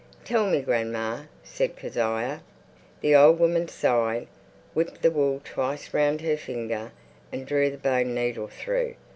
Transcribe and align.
"Tell 0.25 0.49
me, 0.49 0.61
grandma," 0.61 1.25
said 1.43 1.75
Kezia. 1.75 2.41
The 3.01 3.15
old 3.15 3.37
woman 3.37 3.67
sighed, 3.67 4.27
whipped 4.73 5.03
the 5.03 5.11
wool 5.11 5.41
twice 5.43 5.93
round 5.93 6.21
her 6.21 6.35
thumb, 6.37 6.89
and 7.31 7.45
drew 7.45 7.69
the 7.69 7.77
bone 7.77 8.15
needle 8.15 8.47
through. 8.47 8.95